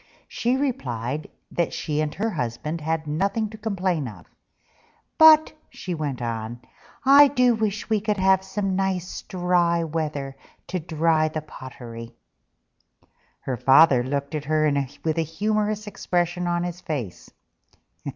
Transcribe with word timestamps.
She 0.27 0.57
replied 0.57 1.29
that 1.51 1.73
she 1.73 2.01
and 2.01 2.11
her 2.15 2.31
husband 2.31 2.81
had 2.81 3.05
nothing 3.05 3.51
to 3.51 3.57
complain 3.59 4.07
of: 4.07 4.25
"But," 5.19 5.53
she 5.69 5.93
went 5.93 6.23
on, 6.23 6.59
"I 7.05 7.27
do 7.27 7.53
wish 7.53 7.87
we 7.87 8.01
could 8.01 8.17
have 8.17 8.43
some 8.43 8.75
nice 8.75 9.21
dry 9.21 9.83
weather, 9.83 10.35
to 10.69 10.79
dry 10.79 11.27
the 11.27 11.43
pottery." 11.43 12.15
Her 13.41 13.57
Father 13.57 14.03
looked 14.03 14.33
at 14.33 14.45
her 14.45 14.67
with 15.05 15.19
a 15.19 15.21
humorous 15.21 15.85
expression 15.85 16.47
on 16.47 16.63
his 16.63 16.81
face. 16.81 17.29